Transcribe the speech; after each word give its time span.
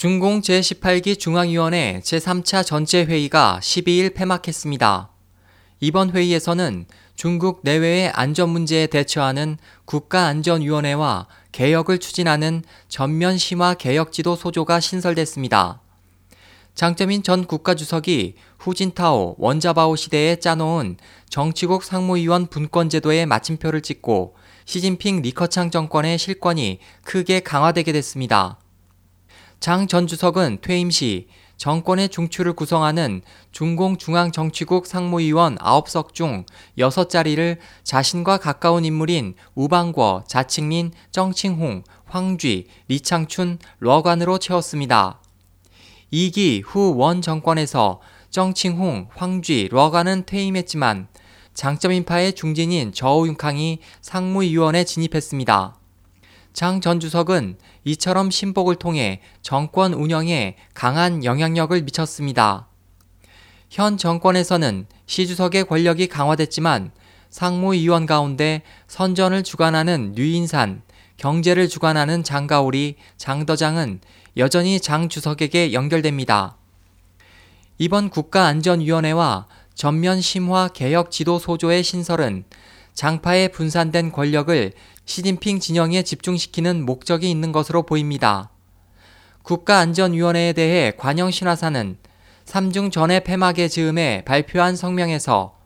중공 0.00 0.40
제18기 0.40 1.18
중앙위원회 1.18 2.00
제3차 2.02 2.64
전체 2.64 3.04
회의가 3.04 3.58
12일 3.60 4.14
폐막했습니다. 4.14 5.10
이번 5.80 6.12
회의에서는 6.12 6.86
중국 7.16 7.60
내외의 7.64 8.08
안전 8.14 8.48
문제에 8.48 8.86
대처하는 8.86 9.58
국가안전위원회와 9.84 11.26
개혁을 11.52 11.98
추진하는 11.98 12.62
전면 12.88 13.36
심화 13.36 13.74
개혁지도 13.74 14.36
소조가 14.36 14.80
신설됐습니다. 14.80 15.82
장점인 16.74 17.22
전 17.22 17.44
국가주석이 17.44 18.36
후진타오, 18.58 19.34
원자바오 19.36 19.96
시대에 19.96 20.36
짜놓은 20.36 20.96
정치국 21.28 21.84
상무위원 21.84 22.46
분권제도에 22.46 23.26
마침표를 23.26 23.82
찍고 23.82 24.34
시진핑 24.64 25.20
리커창 25.20 25.70
정권의 25.70 26.16
실권이 26.16 26.78
크게 27.04 27.40
강화되게 27.40 27.92
됐습니다. 27.92 28.56
장 29.60 29.86
전 29.86 30.06
주석은 30.06 30.58
퇴임 30.62 30.90
시 30.90 31.28
정권의 31.58 32.08
중추를 32.08 32.54
구성하는 32.54 33.20
중공중앙정치국 33.52 34.86
상무위원 34.86 35.56
9석 35.58 36.14
중 36.14 36.46
6자리를 36.78 37.58
자신과 37.84 38.38
가까운 38.38 38.86
인물인 38.86 39.34
우방궈, 39.54 40.24
자칭린, 40.26 40.92
정칭홍, 41.10 41.84
황쥐, 42.06 42.68
리창춘, 42.88 43.58
러관으로 43.80 44.38
채웠습니다. 44.38 45.20
2기 46.10 46.62
후 46.64 46.96
원 46.96 47.20
정권에서 47.20 48.00
정칭홍, 48.30 49.08
황쥐, 49.14 49.68
러관은 49.70 50.24
퇴임했지만 50.24 51.08
장점인파의 51.52 52.32
중진인 52.32 52.92
저우융캉이 52.94 53.80
상무위원에 54.00 54.84
진입했습니다. 54.84 55.79
장 56.52 56.80
전 56.80 57.00
주석은 57.00 57.56
이처럼 57.84 58.30
신복을 58.30 58.76
통해 58.76 59.20
정권 59.42 59.92
운영에 59.94 60.56
강한 60.74 61.24
영향력을 61.24 61.80
미쳤습니다. 61.82 62.68
현 63.70 63.96
정권에서는 63.96 64.86
시 65.06 65.26
주석의 65.26 65.64
권력이 65.64 66.08
강화됐지만 66.08 66.90
상무위원 67.30 68.06
가운데 68.06 68.62
선전을 68.88 69.44
주관하는 69.44 70.12
류인산, 70.16 70.82
경제를 71.16 71.68
주관하는 71.68 72.24
장가오리, 72.24 72.96
장더장은 73.16 74.00
여전히 74.36 74.80
장 74.80 75.08
주석에게 75.08 75.72
연결됩니다. 75.72 76.56
이번 77.78 78.10
국가안전위원회와 78.10 79.46
전면 79.74 80.20
심화 80.20 80.68
개혁 80.68 81.10
지도 81.10 81.38
소조의 81.38 81.82
신설은 81.82 82.44
장파에 82.94 83.48
분산된 83.48 84.12
권력을 84.12 84.72
시진핑 85.04 85.60
진영에 85.60 86.02
집중시키는 86.02 86.84
목적이 86.84 87.30
있는 87.30 87.52
것으로 87.52 87.82
보입니다. 87.82 88.50
국가안전위원회에 89.42 90.52
대해 90.52 90.92
관영 90.96 91.30
신화사는 91.30 91.96
3중 92.44 92.92
전의 92.92 93.24
폐막의 93.24 93.68
즈음에 93.70 94.22
발표한 94.24 94.76
성명에서 94.76 95.56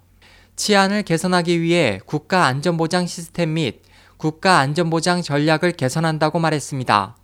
치안을 0.57 1.03
개선하기 1.03 1.61
위해 1.61 2.01
국가안전보장 2.07 3.07
시스템 3.07 3.55
및 3.55 3.83
국가안전보장 4.17 5.23
전략을 5.23 5.73
개선한다고 5.73 6.39
말했습니다. 6.39 7.17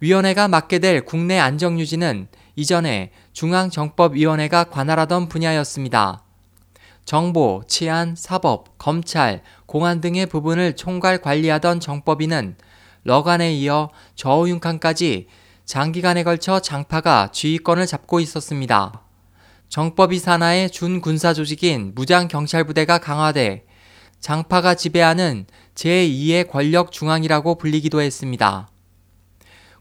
위원회가 0.00 0.48
맡게 0.48 0.80
될 0.80 1.04
국내 1.04 1.38
안정유지는 1.38 2.26
이전에 2.56 3.12
중앙정법위원회가 3.32 4.64
관할하던 4.64 5.28
분야였습니다. 5.28 6.24
정보, 7.04 7.62
치안, 7.66 8.14
사법, 8.16 8.78
검찰, 8.78 9.42
공안 9.66 10.00
등의 10.00 10.26
부분을 10.26 10.76
총괄 10.76 11.18
관리하던 11.18 11.80
정법위는 11.80 12.56
러간에 13.04 13.52
이어 13.54 13.90
저우융칸까지 14.14 15.26
장기간에 15.64 16.22
걸쳐 16.22 16.60
장파가 16.60 17.30
지휘권을 17.32 17.86
잡고 17.86 18.20
있었습니다. 18.20 19.02
정법위 19.68 20.18
산하의 20.18 20.70
준군사 20.70 21.32
조직인 21.32 21.92
무장경찰부대가 21.94 22.98
강화돼 22.98 23.64
장파가 24.20 24.74
지배하는 24.74 25.46
제2의 25.74 26.48
권력 26.48 26.92
중앙이라고 26.92 27.56
불리기도 27.56 28.00
했습니다. 28.00 28.68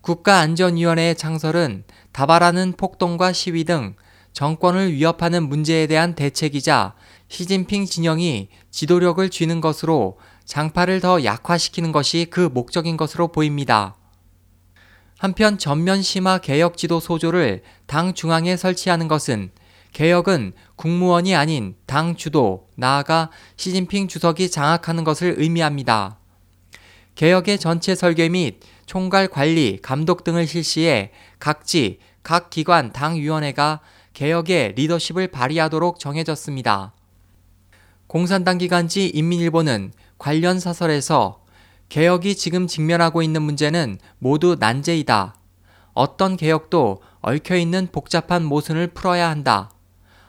국가안전위원회의 0.02 1.16
창설은 1.16 1.84
다발하는 2.12 2.74
폭동과 2.74 3.34
시위 3.34 3.66
등 3.66 3.96
정권을 4.34 4.94
위협하는 4.94 5.48
문제에 5.48 5.88
대한 5.88 6.16
대책이자 6.16 6.94
시진핑 7.28 7.86
진영이 7.86 8.50
지도력을 8.72 9.30
쥐는 9.30 9.62
것으로 9.62 10.20
장파를 10.46 11.00
더 11.00 11.24
약화시키는 11.24 11.92
것이 11.92 12.28
그 12.30 12.42
목적인 12.42 12.98
것으로 12.98 13.30
보입니다. 13.30 13.96
한편 15.18 15.58
전면 15.58 16.02
심화 16.02 16.40
개혁 16.40 16.78
지도 16.78 17.00
소조를 17.00 17.62
당 17.86 18.14
중앙에 18.14 18.58
설치하는 18.58 19.08
것은 19.08 19.52
개혁은 19.94 20.54
국무원이 20.76 21.36
아닌 21.36 21.76
당 21.86 22.16
주도, 22.16 22.68
나아가 22.76 23.30
시진핑 23.58 24.08
주석이 24.08 24.50
장악하는 24.50 25.04
것을 25.04 25.36
의미합니다. 25.38 26.18
개혁의 27.16 27.60
전체 27.60 27.94
설계 27.94 28.30
및 28.30 28.62
총괄 28.86 29.28
관리, 29.28 29.80
감독 29.82 30.24
등을 30.24 30.48
실시해 30.48 31.12
각지, 31.40 32.00
각 32.24 32.50
기관 32.50 32.92
당위원회가 32.92 33.82
개혁의 34.14 34.74
리더십을 34.76 35.30
발휘하도록 35.30 36.00
정해졌습니다. 36.00 36.94
공산당 38.08 38.58
기간지 38.58 39.08
인민일보는 39.08 39.94
관련 40.18 40.60
사설에서 40.60 41.42
개혁이 41.90 42.36
지금 42.36 42.68
직면하고 42.68 43.22
있는 43.22 43.42
문제는 43.42 44.00
모두 44.20 44.56
난제이다. 44.60 45.36
어떤 45.94 46.38
개혁도 46.38 47.02
얽혀있는 47.22 47.90
복잡한 47.92 48.44
모순을 48.44 48.88
풀어야 48.88 49.30
한다. 49.30 49.72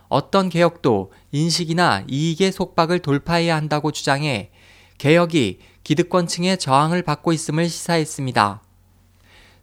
어떤 0.08 0.48
개혁도 0.48 1.12
인식이나 1.30 2.04
이익의 2.08 2.52
속박을 2.52 2.98
돌파해야 2.98 3.56
한다고 3.56 3.92
주장해 3.92 4.50
개혁이 4.98 5.58
기득권층의 5.84 6.58
저항을 6.58 7.02
받고 7.02 7.32
있음을 7.32 7.68
시사했습니다. 7.68 8.62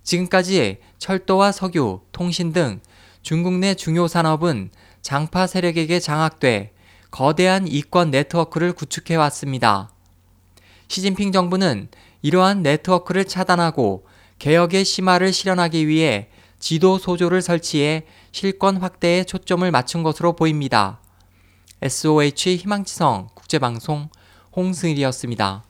지금까지 0.04 0.80
철도와 0.98 1.52
석유, 1.52 2.02
통신 2.12 2.52
등 2.52 2.82
중국 3.22 3.54
내 3.56 3.74
중요 3.76 4.08
산업은 4.08 4.72
장파 5.02 5.48
세력에게 5.48 6.00
장악돼 6.00 6.74
거대한 7.12 7.68
이권 7.68 8.12
네트워크를 8.12 8.74
구축해 8.74 9.16
왔습니다. 9.16 9.92
시진핑 10.88 11.32
정부는 11.32 11.90
이러한 12.22 12.64
네트워크를 12.64 13.26
차단하고 13.26 14.06
개혁의 14.40 14.86
심화를 14.86 15.34
실현하기 15.34 15.88
위해 15.88 16.30
지도 16.60 16.98
소조를 16.98 17.42
설치해 17.42 18.06
실권 18.32 18.78
확대에 18.78 19.24
초점을 19.24 19.70
맞춘 19.72 20.04
것으로 20.04 20.36
보입니다. 20.36 21.00
SOH 21.82 22.58
희망지성 22.58 23.30
국제방송 23.34 24.10
홍승일이었습니다. 24.56 25.69